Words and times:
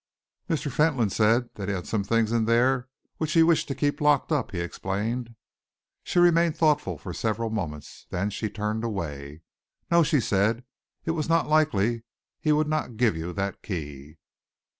"Mr. 0.49 0.71
Fentolin 0.71 1.11
said 1.11 1.53
that 1.53 1.67
he 1.69 1.75
had 1.75 1.85
some 1.85 2.03
things 2.03 2.31
in 2.31 2.45
there 2.45 2.89
which 3.17 3.33
he 3.33 3.43
wished 3.43 3.67
to 3.67 3.75
keep 3.75 4.01
locked 4.01 4.31
up," 4.31 4.49
he 4.49 4.59
explained. 4.59 5.35
She 6.01 6.17
remained 6.17 6.57
thoughtful 6.57 6.97
for 6.97 7.13
several 7.13 7.51
moments. 7.51 8.07
Then 8.09 8.31
she 8.31 8.49
turned 8.49 8.83
away. 8.83 9.43
"No," 9.91 10.01
she 10.01 10.19
said, 10.19 10.63
"it 11.05 11.11
was 11.11 11.29
not 11.29 11.47
likely 11.47 12.03
he 12.39 12.51
would 12.51 12.67
not 12.67 12.97
give 12.97 13.15
you 13.15 13.31
that 13.33 13.61
key!" 13.61 14.17